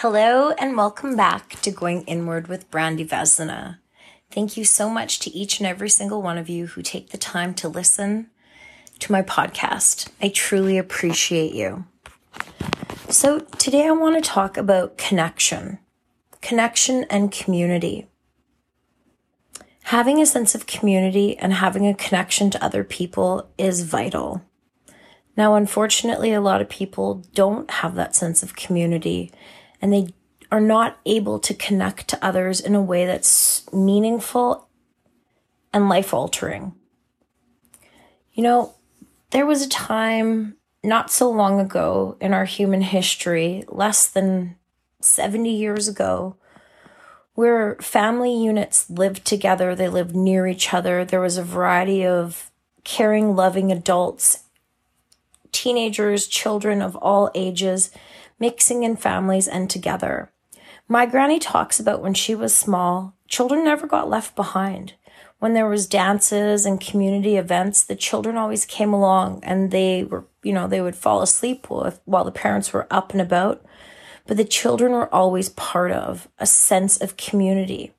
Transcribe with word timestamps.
Hello 0.00 0.52
and 0.52 0.78
welcome 0.78 1.14
back 1.14 1.60
to 1.60 1.70
Going 1.70 2.04
Inward 2.04 2.48
with 2.48 2.70
Brandy 2.70 3.04
Vesna. 3.04 3.80
Thank 4.30 4.56
you 4.56 4.64
so 4.64 4.88
much 4.88 5.18
to 5.18 5.30
each 5.30 5.60
and 5.60 5.66
every 5.66 5.90
single 5.90 6.22
one 6.22 6.38
of 6.38 6.48
you 6.48 6.68
who 6.68 6.80
take 6.80 7.10
the 7.10 7.18
time 7.18 7.52
to 7.56 7.68
listen 7.68 8.30
to 9.00 9.12
my 9.12 9.20
podcast. 9.20 10.08
I 10.22 10.30
truly 10.30 10.78
appreciate 10.78 11.52
you. 11.52 11.84
So, 13.10 13.40
today 13.58 13.86
I 13.86 13.90
want 13.90 14.14
to 14.14 14.26
talk 14.26 14.56
about 14.56 14.96
connection, 14.96 15.78
connection 16.40 17.04
and 17.10 17.30
community. 17.30 18.08
Having 19.82 20.22
a 20.22 20.24
sense 20.24 20.54
of 20.54 20.66
community 20.66 21.36
and 21.36 21.52
having 21.52 21.86
a 21.86 21.92
connection 21.92 22.48
to 22.52 22.64
other 22.64 22.84
people 22.84 23.50
is 23.58 23.82
vital. 23.82 24.40
Now, 25.36 25.56
unfortunately, 25.56 26.32
a 26.32 26.40
lot 26.40 26.62
of 26.62 26.70
people 26.70 27.22
don't 27.34 27.70
have 27.70 27.96
that 27.96 28.16
sense 28.16 28.42
of 28.42 28.56
community 28.56 29.30
and 29.80 29.92
they 29.92 30.08
are 30.52 30.60
not 30.60 30.98
able 31.06 31.38
to 31.38 31.54
connect 31.54 32.08
to 32.08 32.24
others 32.24 32.60
in 32.60 32.74
a 32.74 32.82
way 32.82 33.06
that's 33.06 33.70
meaningful 33.72 34.68
and 35.72 35.88
life 35.88 36.12
altering. 36.12 36.74
You 38.32 38.42
know, 38.42 38.74
there 39.30 39.46
was 39.46 39.62
a 39.62 39.68
time 39.68 40.56
not 40.82 41.10
so 41.10 41.30
long 41.30 41.60
ago 41.60 42.16
in 42.20 42.32
our 42.32 42.44
human 42.44 42.82
history, 42.82 43.64
less 43.68 44.06
than 44.06 44.56
70 45.00 45.50
years 45.50 45.88
ago, 45.88 46.36
where 47.34 47.76
family 47.76 48.34
units 48.34 48.90
lived 48.90 49.24
together, 49.24 49.74
they 49.74 49.88
lived 49.88 50.16
near 50.16 50.46
each 50.46 50.74
other. 50.74 51.04
There 51.04 51.20
was 51.20 51.36
a 51.36 51.44
variety 51.44 52.04
of 52.04 52.50
caring, 52.82 53.36
loving 53.36 53.70
adults, 53.70 54.44
teenagers, 55.52 56.26
children 56.26 56.82
of 56.82 56.96
all 56.96 57.30
ages 57.34 57.90
mixing 58.40 58.82
in 58.82 58.96
families 58.96 59.46
and 59.46 59.70
together. 59.70 60.32
My 60.88 61.06
granny 61.06 61.38
talks 61.38 61.78
about 61.78 62.02
when 62.02 62.14
she 62.14 62.34
was 62.34 62.56
small, 62.56 63.14
children 63.28 63.62
never 63.62 63.86
got 63.86 64.10
left 64.10 64.34
behind. 64.34 64.94
When 65.38 65.54
there 65.54 65.68
was 65.68 65.86
dances 65.86 66.66
and 66.66 66.80
community 66.80 67.36
events, 67.36 67.84
the 67.84 67.94
children 67.94 68.36
always 68.36 68.66
came 68.66 68.92
along 68.92 69.44
and 69.44 69.70
they 69.70 70.04
were, 70.04 70.24
you 70.42 70.52
know, 70.52 70.66
they 70.66 70.80
would 70.80 70.96
fall 70.96 71.22
asleep 71.22 71.70
while 71.70 72.24
the 72.24 72.32
parents 72.32 72.72
were 72.72 72.88
up 72.90 73.12
and 73.12 73.20
about. 73.20 73.64
But 74.26 74.36
the 74.36 74.44
children 74.44 74.92
were 74.92 75.12
always 75.14 75.48
part 75.50 75.92
of 75.92 76.28
a 76.38 76.46
sense 76.46 77.00
of 77.00 77.16
community. 77.16 77.92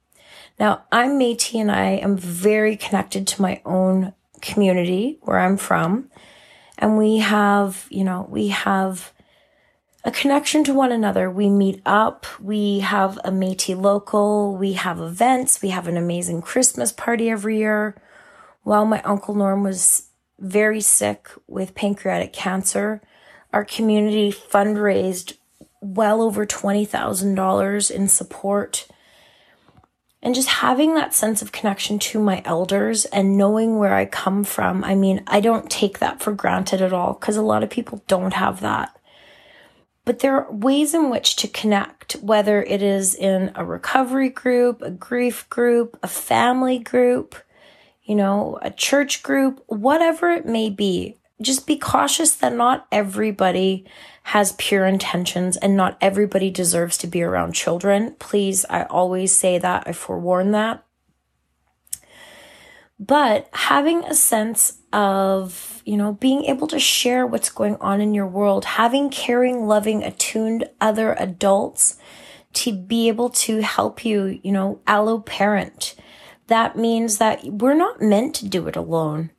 Now, 0.59 0.83
I'm 0.91 1.19
Métis 1.19 1.59
and 1.59 1.71
I 1.71 1.91
am 1.91 2.15
very 2.17 2.75
connected 2.75 3.25
to 3.27 3.41
my 3.41 3.61
own 3.65 4.13
community 4.41 5.17
where 5.21 5.39
I'm 5.39 5.57
from. 5.57 6.09
And 6.77 6.97
we 6.97 7.17
have, 7.17 7.87
you 7.89 8.03
know, 8.03 8.27
we 8.29 8.49
have 8.49 9.13
a 10.03 10.11
connection 10.11 10.63
to 10.63 10.73
one 10.73 10.91
another. 10.91 11.29
We 11.29 11.49
meet 11.49 11.81
up. 11.85 12.25
We 12.39 12.79
have 12.79 13.17
a 13.23 13.29
Métis 13.29 13.79
local. 13.79 14.55
We 14.57 14.73
have 14.73 14.99
events. 14.99 15.61
We 15.61 15.69
have 15.69 15.87
an 15.87 15.97
amazing 15.97 16.41
Christmas 16.41 16.91
party 16.91 17.29
every 17.29 17.57
year. 17.57 17.95
While 18.63 18.85
my 18.85 19.01
uncle 19.03 19.35
Norm 19.35 19.63
was 19.63 20.07
very 20.39 20.81
sick 20.81 21.29
with 21.47 21.75
pancreatic 21.75 22.33
cancer, 22.33 23.01
our 23.53 23.63
community 23.63 24.31
fundraised 24.31 25.37
well 25.81 26.21
over 26.21 26.45
$20,000 26.45 27.91
in 27.91 28.07
support. 28.07 28.87
And 30.23 30.35
just 30.35 30.49
having 30.49 30.93
that 30.95 31.15
sense 31.15 31.41
of 31.41 31.51
connection 31.51 31.97
to 31.99 32.19
my 32.19 32.43
elders 32.45 33.05
and 33.05 33.37
knowing 33.37 33.79
where 33.79 33.93
I 33.93 34.05
come 34.05 34.43
from. 34.43 34.83
I 34.83 34.93
mean, 34.93 35.23
I 35.25 35.41
don't 35.41 35.69
take 35.69 35.97
that 35.99 36.21
for 36.21 36.31
granted 36.31 36.81
at 36.81 36.93
all 36.93 37.13
because 37.13 37.37
a 37.37 37.41
lot 37.41 37.63
of 37.63 37.71
people 37.71 38.03
don't 38.07 38.33
have 38.33 38.61
that. 38.61 38.95
But 40.11 40.19
there 40.19 40.35
are 40.35 40.51
ways 40.51 40.93
in 40.93 41.09
which 41.09 41.37
to 41.37 41.47
connect, 41.47 42.17
whether 42.21 42.61
it 42.63 42.81
is 42.81 43.15
in 43.15 43.53
a 43.55 43.63
recovery 43.63 44.27
group, 44.27 44.81
a 44.81 44.91
grief 44.91 45.49
group, 45.49 45.97
a 46.03 46.07
family 46.09 46.79
group, 46.79 47.33
you 48.03 48.15
know, 48.15 48.59
a 48.61 48.71
church 48.71 49.23
group, 49.23 49.63
whatever 49.67 50.29
it 50.29 50.45
may 50.45 50.69
be. 50.69 51.17
Just 51.41 51.65
be 51.65 51.77
cautious 51.77 52.35
that 52.35 52.53
not 52.53 52.87
everybody 52.91 53.85
has 54.23 54.51
pure 54.57 54.85
intentions 54.85 55.55
and 55.55 55.77
not 55.77 55.97
everybody 56.01 56.49
deserves 56.49 56.97
to 56.97 57.07
be 57.07 57.23
around 57.23 57.53
children. 57.53 58.13
Please, 58.19 58.65
I 58.69 58.83
always 58.83 59.31
say 59.31 59.59
that, 59.59 59.83
I 59.87 59.93
forewarn 59.93 60.51
that. 60.51 60.83
But 63.01 63.49
having 63.51 64.03
a 64.03 64.13
sense 64.13 64.77
of, 64.93 65.81
you 65.85 65.97
know, 65.97 66.13
being 66.13 66.45
able 66.45 66.67
to 66.67 66.77
share 66.77 67.25
what's 67.25 67.49
going 67.49 67.75
on 67.77 67.99
in 67.99 68.13
your 68.13 68.27
world, 68.27 68.63
having 68.63 69.09
caring, 69.09 69.65
loving, 69.65 70.03
attuned 70.03 70.69
other 70.79 71.13
adults 71.13 71.97
to 72.53 72.71
be 72.71 73.07
able 73.07 73.29
to 73.29 73.63
help 73.63 74.05
you, 74.05 74.39
you 74.43 74.51
know, 74.51 74.81
allo 74.85 75.17
parent. 75.17 75.95
That 76.45 76.77
means 76.77 77.17
that 77.17 77.43
we're 77.43 77.73
not 77.73 78.03
meant 78.03 78.35
to 78.35 78.47
do 78.47 78.67
it 78.67 78.75
alone. 78.75 79.31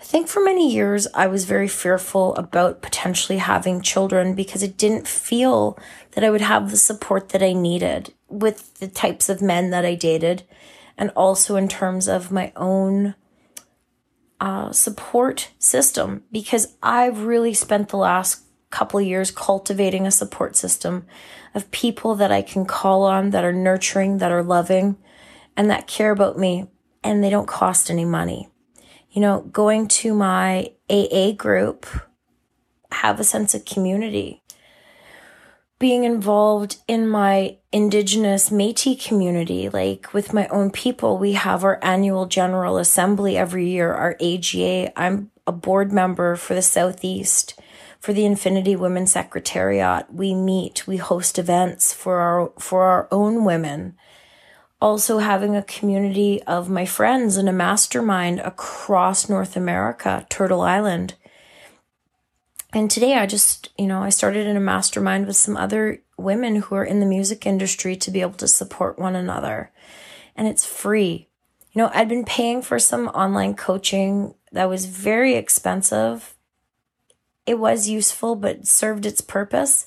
I 0.00 0.04
think 0.04 0.26
for 0.26 0.42
many 0.42 0.72
years 0.74 1.06
I 1.14 1.28
was 1.28 1.44
very 1.44 1.68
fearful 1.68 2.34
about 2.34 2.82
potentially 2.82 3.38
having 3.38 3.80
children 3.80 4.34
because 4.34 4.64
it 4.64 4.76
didn't 4.76 5.06
feel 5.06 5.78
that 6.12 6.24
I 6.24 6.30
would 6.30 6.40
have 6.40 6.72
the 6.72 6.76
support 6.76 7.28
that 7.28 7.44
I 7.44 7.52
needed 7.52 8.12
with 8.28 8.74
the 8.80 8.88
types 8.88 9.28
of 9.28 9.40
men 9.40 9.70
that 9.70 9.84
I 9.84 9.94
dated 9.94 10.42
and 10.96 11.10
also 11.10 11.56
in 11.56 11.68
terms 11.68 12.08
of 12.08 12.30
my 12.30 12.52
own 12.56 13.14
uh, 14.40 14.72
support 14.72 15.50
system 15.58 16.22
because 16.30 16.76
I've 16.82 17.24
really 17.24 17.54
spent 17.54 17.88
the 17.88 17.96
last 17.96 18.42
couple 18.70 19.00
years 19.00 19.30
cultivating 19.30 20.06
a 20.06 20.10
support 20.10 20.56
system 20.56 21.06
of 21.54 21.70
people 21.70 22.14
that 22.16 22.32
I 22.32 22.42
can 22.42 22.66
call 22.66 23.04
on 23.04 23.30
that 23.30 23.44
are 23.44 23.52
nurturing, 23.52 24.18
that 24.18 24.32
are 24.32 24.42
loving, 24.42 24.96
and 25.56 25.70
that 25.70 25.86
care 25.86 26.10
about 26.10 26.36
me, 26.36 26.68
and 27.02 27.22
they 27.22 27.30
don't 27.30 27.46
cost 27.46 27.90
any 27.90 28.04
money. 28.04 28.48
You 29.10 29.20
know, 29.20 29.42
going 29.42 29.86
to 29.88 30.12
my 30.12 30.72
AA 30.90 31.32
group, 31.32 31.86
have 32.90 33.20
a 33.20 33.24
sense 33.24 33.54
of 33.54 33.64
community 33.64 34.42
being 35.78 36.04
involved 36.04 36.76
in 36.86 37.08
my 37.08 37.56
indigenous 37.72 38.50
Metis 38.50 39.06
community, 39.06 39.68
like 39.68 40.12
with 40.14 40.32
my 40.32 40.46
own 40.48 40.70
people, 40.70 41.18
we 41.18 41.32
have 41.32 41.64
our 41.64 41.78
annual 41.82 42.26
general 42.26 42.78
assembly 42.78 43.36
every 43.36 43.68
year, 43.68 43.92
our 43.92 44.16
AGA. 44.20 44.98
I'm 44.98 45.30
a 45.46 45.52
board 45.52 45.92
member 45.92 46.36
for 46.36 46.54
the 46.54 46.62
Southeast 46.62 47.60
for 47.98 48.12
the 48.12 48.24
Infinity 48.24 48.76
Women 48.76 49.06
Secretariat. 49.06 50.12
We 50.12 50.34
meet, 50.34 50.86
we 50.86 50.98
host 50.98 51.38
events 51.38 51.92
for 51.92 52.18
our 52.18 52.52
for 52.58 52.82
our 52.82 53.08
own 53.10 53.44
women. 53.44 53.96
Also 54.80 55.18
having 55.18 55.56
a 55.56 55.62
community 55.62 56.42
of 56.42 56.68
my 56.68 56.84
friends 56.84 57.38
and 57.38 57.48
a 57.48 57.52
mastermind 57.52 58.40
across 58.40 59.28
North 59.30 59.56
America, 59.56 60.26
Turtle 60.28 60.60
Island 60.60 61.14
and 62.74 62.90
today 62.90 63.14
I 63.14 63.26
just, 63.26 63.70
you 63.78 63.86
know, 63.86 64.02
I 64.02 64.08
started 64.08 64.46
in 64.46 64.56
a 64.56 64.60
mastermind 64.60 65.26
with 65.26 65.36
some 65.36 65.56
other 65.56 66.02
women 66.18 66.56
who 66.56 66.74
are 66.74 66.84
in 66.84 67.00
the 67.00 67.06
music 67.06 67.46
industry 67.46 67.94
to 67.96 68.10
be 68.10 68.20
able 68.20 68.34
to 68.34 68.48
support 68.48 68.98
one 68.98 69.14
another. 69.14 69.70
And 70.36 70.48
it's 70.48 70.66
free. 70.66 71.28
You 71.72 71.82
know, 71.82 71.90
I'd 71.94 72.08
been 72.08 72.24
paying 72.24 72.62
for 72.62 72.78
some 72.78 73.08
online 73.08 73.54
coaching 73.54 74.34
that 74.52 74.68
was 74.68 74.86
very 74.86 75.34
expensive. 75.34 76.34
It 77.46 77.58
was 77.58 77.88
useful, 77.88 78.36
but 78.36 78.66
served 78.66 79.06
its 79.06 79.20
purpose. 79.20 79.86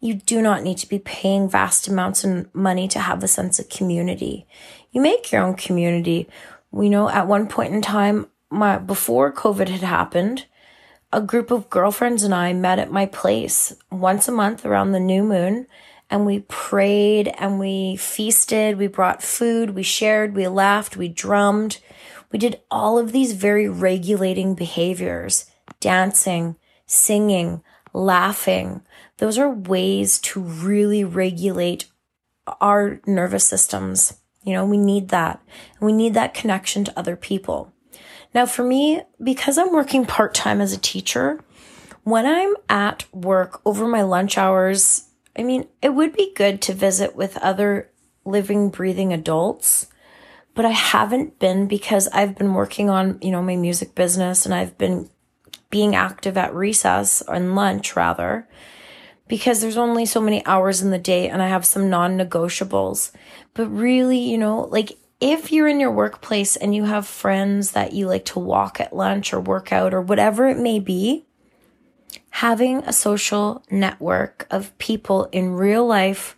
You 0.00 0.14
do 0.14 0.42
not 0.42 0.62
need 0.62 0.78
to 0.78 0.88
be 0.88 0.98
paying 0.98 1.48
vast 1.48 1.88
amounts 1.88 2.24
of 2.24 2.52
money 2.54 2.88
to 2.88 2.98
have 2.98 3.22
a 3.22 3.28
sense 3.28 3.58
of 3.58 3.68
community. 3.68 4.46
You 4.92 5.00
make 5.00 5.30
your 5.30 5.42
own 5.42 5.54
community. 5.54 6.28
You 6.72 6.90
know, 6.90 7.08
at 7.08 7.28
one 7.28 7.46
point 7.46 7.74
in 7.74 7.82
time, 7.82 8.28
my 8.50 8.78
before 8.78 9.32
COVID 9.32 9.68
had 9.68 9.80
happened, 9.80 10.46
a 11.14 11.20
group 11.20 11.52
of 11.52 11.70
girlfriends 11.70 12.24
and 12.24 12.34
I 12.34 12.52
met 12.52 12.80
at 12.80 12.90
my 12.90 13.06
place 13.06 13.72
once 13.92 14.26
a 14.26 14.32
month 14.32 14.66
around 14.66 14.90
the 14.90 14.98
new 15.00 15.22
moon 15.22 15.68
and 16.10 16.26
we 16.26 16.40
prayed 16.40 17.32
and 17.38 17.60
we 17.60 17.94
feasted. 17.96 18.78
We 18.78 18.88
brought 18.88 19.22
food, 19.22 19.70
we 19.70 19.84
shared, 19.84 20.34
we 20.34 20.48
laughed, 20.48 20.96
we 20.96 21.08
drummed. 21.08 21.78
We 22.32 22.38
did 22.40 22.60
all 22.68 22.98
of 22.98 23.12
these 23.12 23.32
very 23.32 23.68
regulating 23.68 24.56
behaviors 24.56 25.46
dancing, 25.78 26.56
singing, 26.86 27.62
laughing. 27.92 28.82
Those 29.18 29.38
are 29.38 29.50
ways 29.50 30.18
to 30.20 30.40
really 30.40 31.04
regulate 31.04 31.86
our 32.60 33.00
nervous 33.06 33.44
systems. 33.44 34.14
You 34.42 34.54
know, 34.54 34.66
we 34.66 34.78
need 34.78 35.10
that. 35.10 35.40
We 35.80 35.92
need 35.92 36.14
that 36.14 36.34
connection 36.34 36.84
to 36.84 36.98
other 36.98 37.14
people. 37.16 37.73
Now, 38.34 38.46
for 38.46 38.64
me, 38.64 39.00
because 39.22 39.56
I'm 39.58 39.72
working 39.72 40.04
part 40.04 40.34
time 40.34 40.60
as 40.60 40.72
a 40.72 40.78
teacher, 40.78 41.40
when 42.02 42.26
I'm 42.26 42.54
at 42.68 43.04
work 43.14 43.60
over 43.64 43.86
my 43.86 44.02
lunch 44.02 44.36
hours, 44.36 45.08
I 45.38 45.42
mean, 45.42 45.66
it 45.80 45.94
would 45.94 46.12
be 46.14 46.32
good 46.34 46.60
to 46.62 46.74
visit 46.74 47.16
with 47.16 47.36
other 47.38 47.90
living, 48.24 48.70
breathing 48.70 49.12
adults, 49.12 49.86
but 50.54 50.64
I 50.64 50.70
haven't 50.70 51.38
been 51.38 51.66
because 51.66 52.08
I've 52.08 52.36
been 52.36 52.54
working 52.54 52.90
on, 52.90 53.18
you 53.22 53.30
know, 53.30 53.42
my 53.42 53.56
music 53.56 53.94
business 53.94 54.44
and 54.44 54.54
I've 54.54 54.76
been 54.78 55.08
being 55.70 55.94
active 55.94 56.36
at 56.36 56.54
recess 56.54 57.22
and 57.26 57.54
lunch 57.56 57.96
rather. 57.96 58.48
because 59.26 59.60
there's 59.60 59.76
only 59.76 60.06
so 60.06 60.20
many 60.20 60.44
hours 60.46 60.82
in 60.82 60.90
the 60.90 60.98
day 60.98 61.28
and 61.28 61.42
I 61.42 61.48
have 61.48 61.64
some 61.64 61.88
non 61.90 62.18
negotiables. 62.18 63.10
But 63.54 63.68
really, 63.68 64.18
you 64.18 64.38
know, 64.38 64.62
like 64.70 64.92
if 65.24 65.50
you're 65.50 65.68
in 65.68 65.80
your 65.80 65.90
workplace 65.90 66.54
and 66.54 66.74
you 66.74 66.84
have 66.84 67.06
friends 67.06 67.70
that 67.70 67.94
you 67.94 68.06
like 68.06 68.26
to 68.26 68.38
walk 68.38 68.78
at 68.78 68.94
lunch 68.94 69.32
or 69.32 69.40
work 69.40 69.72
out 69.72 69.94
or 69.94 70.02
whatever 70.02 70.48
it 70.48 70.58
may 70.58 70.78
be, 70.78 71.24
having 72.28 72.84
a 72.84 72.92
social 72.92 73.64
network 73.70 74.46
of 74.50 74.76
people 74.76 75.24
in 75.32 75.54
real 75.54 75.86
life 75.86 76.36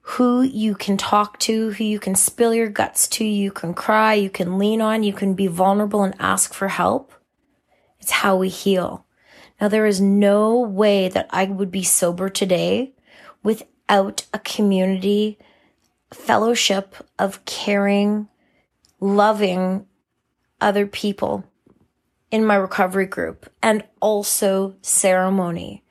who 0.00 0.42
you 0.42 0.74
can 0.74 0.96
talk 0.96 1.38
to, 1.38 1.70
who 1.70 1.84
you 1.84 2.00
can 2.00 2.16
spill 2.16 2.52
your 2.52 2.68
guts 2.68 3.06
to, 3.06 3.24
you 3.24 3.52
can 3.52 3.72
cry, 3.72 4.14
you 4.14 4.28
can 4.28 4.58
lean 4.58 4.80
on, 4.80 5.04
you 5.04 5.12
can 5.12 5.34
be 5.34 5.46
vulnerable 5.46 6.02
and 6.02 6.14
ask 6.18 6.52
for 6.52 6.66
help. 6.66 7.12
It's 8.00 8.10
how 8.10 8.36
we 8.36 8.48
heal. 8.48 9.06
Now, 9.60 9.68
there 9.68 9.86
is 9.86 10.00
no 10.00 10.58
way 10.58 11.08
that 11.08 11.28
I 11.30 11.44
would 11.44 11.70
be 11.70 11.84
sober 11.84 12.28
today 12.28 12.92
without 13.44 14.26
a 14.34 14.40
community 14.40 15.38
fellowship 16.12 16.94
of 17.18 17.44
caring, 17.44 18.28
loving 19.00 19.86
other 20.60 20.86
people 20.86 21.44
in 22.30 22.44
my 22.44 22.54
recovery 22.54 23.06
group 23.06 23.50
and 23.62 23.84
also 24.00 24.74
ceremony. 24.82 25.84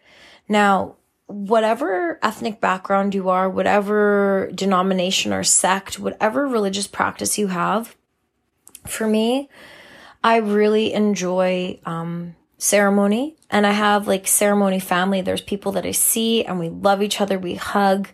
Now, 0.47 0.95
whatever 1.27 2.19
ethnic 2.21 2.61
background 2.61 3.15
you 3.15 3.29
are, 3.29 3.49
whatever 3.49 4.51
denomination 4.53 5.33
or 5.33 5.43
sect, 5.43 5.99
whatever 5.99 6.47
religious 6.47 6.87
practice 6.87 7.37
you 7.37 7.47
have, 7.47 7.95
for 8.85 9.07
me, 9.07 9.49
I 10.23 10.37
really 10.37 10.93
enjoy 10.93 11.79
um, 11.85 12.35
ceremony 12.57 13.35
and 13.49 13.65
I 13.65 13.71
have 13.71 14.07
like 14.07 14.27
ceremony 14.27 14.79
family. 14.79 15.21
There's 15.21 15.41
people 15.41 15.71
that 15.73 15.85
I 15.85 15.91
see 15.91 16.43
and 16.45 16.59
we 16.59 16.69
love 16.69 17.01
each 17.01 17.21
other. 17.21 17.39
We 17.39 17.55
hug, 17.55 18.09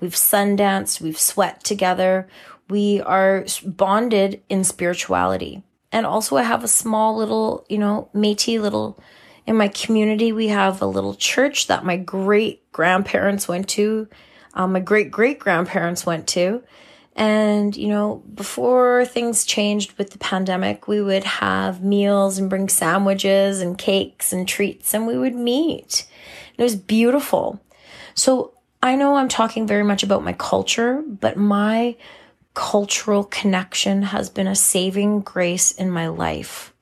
we've 0.00 0.16
sun 0.16 0.56
danced, 0.56 1.00
we've 1.00 1.18
sweat 1.18 1.62
together. 1.62 2.28
We 2.68 3.00
are 3.02 3.44
bonded 3.64 4.42
in 4.48 4.64
spirituality. 4.64 5.62
And 5.92 6.06
also 6.06 6.36
I 6.36 6.42
have 6.42 6.64
a 6.64 6.68
small 6.68 7.16
little, 7.16 7.66
you 7.68 7.78
know, 7.78 8.08
Métis 8.14 8.60
little, 8.60 8.98
in 9.46 9.56
my 9.56 9.68
community, 9.68 10.32
we 10.32 10.48
have 10.48 10.80
a 10.80 10.86
little 10.86 11.14
church 11.14 11.66
that 11.66 11.84
my 11.84 11.96
great 11.96 12.70
grandparents 12.72 13.48
went 13.48 13.68
to, 13.70 14.08
um, 14.54 14.72
my 14.72 14.80
great 14.80 15.10
great 15.10 15.38
grandparents 15.38 16.06
went 16.06 16.28
to. 16.28 16.62
And, 17.16 17.76
you 17.76 17.88
know, 17.88 18.22
before 18.34 19.04
things 19.04 19.44
changed 19.44 19.98
with 19.98 20.10
the 20.10 20.18
pandemic, 20.18 20.86
we 20.86 21.00
would 21.02 21.24
have 21.24 21.82
meals 21.82 22.38
and 22.38 22.48
bring 22.48 22.68
sandwiches 22.68 23.60
and 23.60 23.76
cakes 23.76 24.32
and 24.32 24.46
treats 24.46 24.94
and 24.94 25.06
we 25.06 25.18
would 25.18 25.34
meet. 25.34 26.06
It 26.56 26.62
was 26.62 26.76
beautiful. 26.76 27.60
So 28.14 28.54
I 28.82 28.96
know 28.96 29.16
I'm 29.16 29.28
talking 29.28 29.66
very 29.66 29.84
much 29.84 30.02
about 30.02 30.24
my 30.24 30.32
culture, 30.32 31.02
but 31.06 31.36
my 31.36 31.96
cultural 32.54 33.24
connection 33.24 34.02
has 34.02 34.30
been 34.30 34.46
a 34.46 34.54
saving 34.54 35.20
grace 35.20 35.70
in 35.70 35.90
my 35.90 36.08
life. 36.08 36.72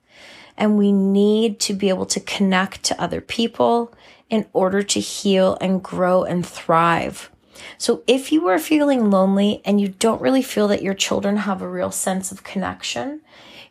And 0.56 0.78
we 0.78 0.92
need 0.92 1.60
to 1.60 1.74
be 1.74 1.88
able 1.88 2.06
to 2.06 2.20
connect 2.20 2.84
to 2.84 3.00
other 3.00 3.20
people 3.20 3.92
in 4.30 4.46
order 4.52 4.82
to 4.82 5.00
heal 5.00 5.56
and 5.60 5.82
grow 5.82 6.24
and 6.24 6.46
thrive. 6.46 7.30
So 7.78 8.02
if 8.06 8.30
you 8.30 8.46
are 8.48 8.58
feeling 8.58 9.10
lonely 9.10 9.60
and 9.64 9.80
you 9.80 9.88
don't 9.88 10.22
really 10.22 10.42
feel 10.42 10.68
that 10.68 10.82
your 10.82 10.94
children 10.94 11.36
have 11.38 11.62
a 11.62 11.68
real 11.68 11.90
sense 11.90 12.30
of 12.30 12.44
connection, 12.44 13.20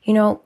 you 0.04 0.14
know, 0.14 0.42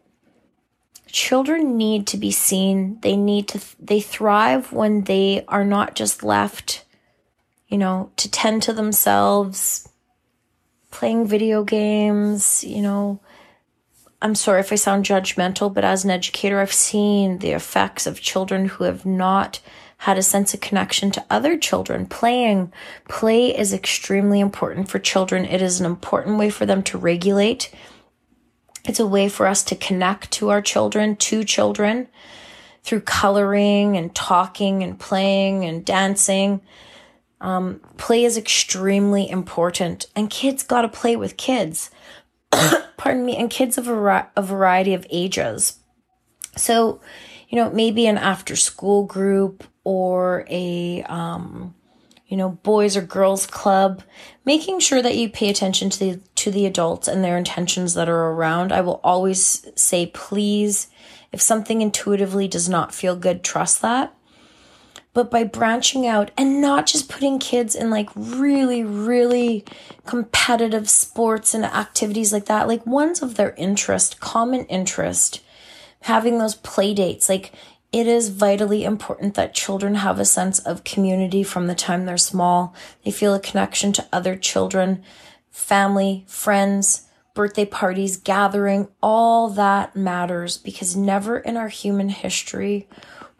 children 1.07 1.77
need 1.77 2.07
to 2.07 2.17
be 2.17 2.31
seen. 2.31 2.99
They 3.01 3.15
need 3.15 3.47
to, 3.49 3.61
they 3.79 3.99
thrive 3.99 4.71
when 4.71 5.03
they 5.05 5.45
are 5.47 5.65
not 5.65 5.95
just 5.95 6.23
left, 6.23 6.85
you 7.71 7.77
know, 7.77 8.11
to 8.17 8.29
tend 8.29 8.61
to 8.63 8.73
themselves, 8.73 9.89
playing 10.91 11.25
video 11.25 11.63
games, 11.63 12.63
you 12.63 12.81
know. 12.81 13.19
I'm 14.21 14.35
sorry 14.35 14.59
if 14.59 14.71
I 14.71 14.75
sound 14.75 15.05
judgmental, 15.05 15.73
but 15.73 15.83
as 15.83 16.05
an 16.05 16.11
educator, 16.11 16.59
I've 16.59 16.73
seen 16.73 17.39
the 17.39 17.51
effects 17.51 18.05
of 18.05 18.21
children 18.21 18.67
who 18.67 18.83
have 18.83 19.03
not 19.03 19.61
had 19.97 20.17
a 20.17 20.23
sense 20.23 20.53
of 20.53 20.59
connection 20.61 21.11
to 21.11 21.25
other 21.29 21.57
children. 21.57 22.05
Playing, 22.05 22.71
play 23.07 23.57
is 23.57 23.73
extremely 23.73 24.39
important 24.39 24.89
for 24.89 24.99
children. 24.99 25.45
It 25.45 25.61
is 25.61 25.79
an 25.79 25.85
important 25.85 26.37
way 26.37 26.49
for 26.49 26.65
them 26.65 26.83
to 26.83 26.97
regulate. 26.97 27.73
It's 28.83 28.99
a 28.99 29.07
way 29.07 29.29
for 29.29 29.47
us 29.47 29.63
to 29.63 29.75
connect 29.75 30.31
to 30.33 30.49
our 30.49 30.61
children, 30.61 31.15
to 31.15 31.43
children 31.43 32.07
through 32.83 33.01
coloring 33.01 33.95
and 33.95 34.13
talking 34.13 34.83
and 34.83 34.99
playing 34.99 35.65
and 35.65 35.85
dancing. 35.85 36.61
Um, 37.41 37.81
play 37.97 38.23
is 38.23 38.37
extremely 38.37 39.29
important, 39.29 40.07
and 40.15 40.29
kids 40.29 40.63
got 40.63 40.83
to 40.83 40.87
play 40.87 41.15
with 41.15 41.37
kids. 41.37 41.91
Pardon 42.97 43.25
me, 43.25 43.35
and 43.35 43.49
kids 43.49 43.77
of 43.77 43.87
a, 43.87 44.29
a 44.37 44.41
variety 44.41 44.93
of 44.93 45.05
ages. 45.09 45.79
So, 46.55 47.01
you 47.49 47.57
know, 47.57 47.69
maybe 47.71 48.05
an 48.07 48.17
after 48.17 48.55
school 48.55 49.05
group 49.05 49.63
or 49.83 50.45
a 50.49 51.03
um, 51.03 51.73
you 52.31 52.37
know 52.37 52.49
boys 52.49 52.95
or 52.95 53.01
girls 53.01 53.45
club 53.45 54.01
making 54.45 54.79
sure 54.79 55.01
that 55.01 55.17
you 55.17 55.29
pay 55.29 55.49
attention 55.49 55.89
to 55.89 55.99
the 55.99 56.19
to 56.35 56.49
the 56.49 56.65
adults 56.65 57.07
and 57.07 57.23
their 57.23 57.37
intentions 57.37 57.93
that 57.93 58.09
are 58.09 58.29
around 58.29 58.71
i 58.71 58.79
will 58.81 59.01
always 59.03 59.67
say 59.75 60.07
please 60.07 60.87
if 61.31 61.41
something 61.41 61.81
intuitively 61.81 62.47
does 62.47 62.69
not 62.69 62.93
feel 62.93 63.15
good 63.15 63.43
trust 63.43 63.81
that 63.81 64.15
but 65.13 65.29
by 65.29 65.43
branching 65.43 66.07
out 66.07 66.31
and 66.37 66.61
not 66.61 66.85
just 66.85 67.09
putting 67.09 67.39
kids 67.39 67.75
in 67.75 67.89
like 67.89 68.09
really 68.15 68.83
really 68.83 69.63
competitive 70.05 70.89
sports 70.89 71.53
and 71.53 71.65
activities 71.65 72.31
like 72.31 72.45
that 72.45 72.67
like 72.67 72.85
ones 72.85 73.21
of 73.21 73.35
their 73.35 73.53
interest 73.55 74.19
common 74.19 74.65
interest 74.65 75.41
having 76.01 76.37
those 76.37 76.55
play 76.55 76.93
dates 76.93 77.29
like 77.29 77.53
it 77.91 78.07
is 78.07 78.29
vitally 78.29 78.85
important 78.85 79.35
that 79.35 79.53
children 79.53 79.95
have 79.95 80.17
a 80.17 80.25
sense 80.25 80.59
of 80.59 80.85
community 80.85 81.43
from 81.43 81.67
the 81.67 81.75
time 81.75 82.05
they're 82.05 82.17
small. 82.17 82.73
They 83.03 83.11
feel 83.11 83.33
a 83.33 83.39
connection 83.39 83.91
to 83.93 84.07
other 84.13 84.37
children, 84.37 85.03
family, 85.49 86.23
friends, 86.25 87.09
birthday 87.33 87.65
parties, 87.65 88.15
gathering, 88.15 88.87
all 89.03 89.49
that 89.49 89.95
matters 89.95 90.57
because 90.57 90.95
never 90.95 91.37
in 91.37 91.57
our 91.57 91.67
human 91.67 92.09
history 92.09 92.87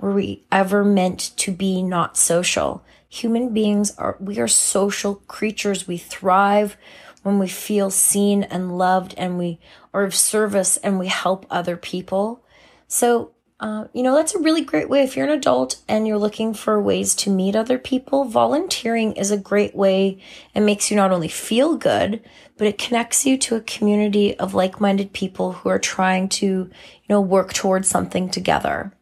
were 0.01 0.11
we 0.11 0.43
ever 0.51 0.83
meant 0.83 1.31
to 1.37 1.51
be 1.51 1.81
not 1.81 2.17
social. 2.17 2.83
Human 3.07 3.53
beings 3.53 3.95
are, 3.97 4.17
we 4.19 4.39
are 4.39 4.47
social 4.47 5.15
creatures. 5.27 5.87
We 5.87 5.97
thrive 5.97 6.75
when 7.23 7.39
we 7.39 7.47
feel 7.47 7.91
seen 7.91 8.43
and 8.43 8.77
loved 8.77 9.13
and 9.17 9.37
we 9.37 9.59
are 9.93 10.03
of 10.03 10.15
service 10.15 10.77
and 10.77 10.99
we 10.99 11.07
help 11.07 11.45
other 11.49 11.77
people. 11.77 12.43
So 12.87 13.31
uh, 13.61 13.85
you 13.93 14.01
know, 14.01 14.15
that's 14.15 14.33
a 14.33 14.39
really 14.39 14.63
great 14.63 14.89
way. 14.89 15.03
If 15.03 15.15
you're 15.15 15.27
an 15.27 15.31
adult 15.37 15.79
and 15.87 16.07
you're 16.07 16.17
looking 16.17 16.55
for 16.55 16.81
ways 16.81 17.13
to 17.15 17.29
meet 17.29 17.55
other 17.55 17.77
people, 17.77 18.25
volunteering 18.25 19.13
is 19.13 19.29
a 19.29 19.37
great 19.37 19.75
way. 19.75 20.19
It 20.55 20.61
makes 20.61 20.89
you 20.89 20.97
not 20.97 21.11
only 21.11 21.27
feel 21.27 21.75
good, 21.75 22.23
but 22.57 22.65
it 22.65 22.79
connects 22.79 23.23
you 23.23 23.37
to 23.37 23.55
a 23.55 23.61
community 23.61 24.35
of 24.39 24.55
like 24.55 24.81
minded 24.81 25.13
people 25.13 25.51
who 25.51 25.69
are 25.69 25.77
trying 25.77 26.27
to, 26.29 26.45
you 26.45 26.71
know, 27.07 27.21
work 27.21 27.53
towards 27.53 27.87
something 27.87 28.29
together. 28.31 28.93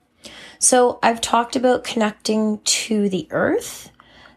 So 0.59 0.99
I've 1.01 1.21
talked 1.21 1.55
about 1.55 1.85
connecting 1.85 2.59
to 2.59 3.07
the 3.07 3.27
earth. 3.31 3.91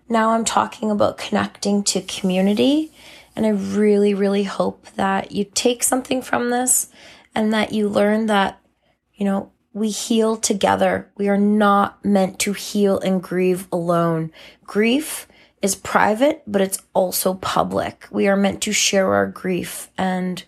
Now 0.08 0.30
I'm 0.30 0.44
talking 0.44 0.88
about 0.90 1.18
connecting 1.18 1.82
to 1.84 2.00
community. 2.00 2.92
And 3.34 3.44
I 3.44 3.48
really, 3.48 4.14
really 4.14 4.44
hope 4.44 4.86
that 4.94 5.32
you 5.32 5.44
take 5.44 5.82
something 5.82 6.22
from 6.22 6.50
this 6.50 6.90
and 7.34 7.52
that 7.52 7.72
you 7.72 7.88
learn 7.88 8.26
that, 8.26 8.60
you 9.14 9.24
know, 9.24 9.50
we 9.72 9.90
heal 9.90 10.36
together. 10.36 11.10
We 11.16 11.28
are 11.28 11.38
not 11.38 12.04
meant 12.04 12.38
to 12.40 12.52
heal 12.52 13.00
and 13.00 13.20
grieve 13.20 13.66
alone. 13.72 14.30
Grief 14.64 15.26
is 15.60 15.74
private, 15.74 16.42
but 16.46 16.60
it's 16.60 16.78
also 16.94 17.34
public. 17.34 18.06
We 18.12 18.28
are 18.28 18.36
meant 18.36 18.62
to 18.62 18.72
share 18.72 19.12
our 19.12 19.26
grief 19.26 19.90
and 19.98 20.44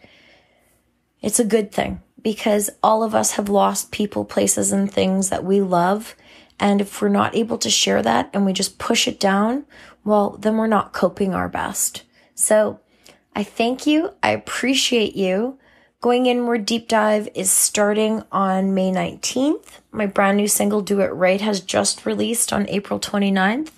it's 1.21 1.41
a 1.41 1.45
good 1.45 1.73
thing 1.73 2.01
because 2.25 2.71
all 2.83 3.05
of 3.05 3.15
us 3.15 3.33
have 3.33 3.49
lost 3.49 3.93
people, 3.93 4.25
places, 4.25 4.73
and 4.73 4.91
things 4.91 5.29
that 5.29 5.45
we 5.45 5.61
love. 5.61 6.17
And 6.59 6.81
if 6.81 7.01
we're 7.01 7.09
not 7.09 7.37
able 7.37 7.59
to 7.59 7.71
share 7.71 8.03
that 8.03 8.31
and 8.33 8.45
we 8.45 8.53
just 8.53 8.79
push 8.79 9.07
it 9.07 9.21
down, 9.21 9.67
well, 10.05 10.31
then 10.41 10.57
we're 10.57 10.67
not 10.67 10.93
coping 10.93 11.35
our 11.35 11.49
best. 11.49 12.03
So 12.35 12.81
I 13.37 13.45
thank 13.45 13.87
you. 13.87 14.15
I 14.23 14.31
appreciate 14.31 15.15
you. 15.15 15.59
Going 16.01 16.27
Inward 16.27 16.67
Deep 16.67 16.89
Dive 16.89 17.29
is 17.35 17.51
starting 17.51 18.23
on 18.33 18.75
May 18.75 18.91
19th. 18.91 19.81
My 19.93 20.07
brand 20.07 20.39
new 20.39 20.49
single, 20.49 20.81
Do 20.81 21.01
It 21.01 21.07
Right, 21.07 21.41
has 21.41 21.61
just 21.61 22.07
released 22.07 22.53
on 22.53 22.69
April 22.69 22.99
29th. 22.99 23.71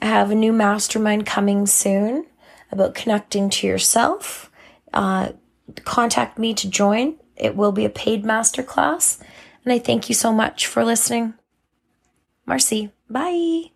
I 0.00 0.06
have 0.06 0.30
a 0.30 0.34
new 0.34 0.52
mastermind 0.52 1.26
coming 1.26 1.66
soon 1.66 2.26
about 2.70 2.94
connecting 2.94 3.50
to 3.50 3.66
yourself. 3.66 4.50
Uh, 4.92 5.32
contact 5.84 6.38
me 6.38 6.54
to 6.54 6.68
join. 6.68 7.16
It 7.36 7.56
will 7.56 7.72
be 7.72 7.84
a 7.84 7.90
paid 7.90 8.24
masterclass. 8.24 9.20
And 9.64 9.72
I 9.72 9.78
thank 9.78 10.08
you 10.08 10.14
so 10.14 10.32
much 10.32 10.66
for 10.66 10.84
listening. 10.84 11.34
Marsi, 12.46 12.92
bye. 13.10 13.75